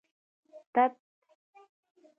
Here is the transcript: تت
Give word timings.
تت 0.73 0.93